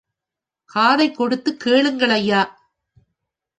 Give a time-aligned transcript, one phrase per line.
[0.71, 2.41] காதைக்கொடுத்துக் கேளுங்கள் ஐயா!